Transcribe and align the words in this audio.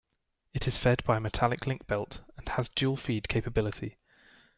It 0.55 0.67
is 0.67 0.79
fed 0.79 1.03
by 1.03 1.17
a 1.17 1.19
metallic 1.19 1.67
link 1.67 1.85
belt 1.85 2.21
and 2.35 2.49
has 2.49 2.69
dual-feed 2.69 3.27
capability. 3.29 3.99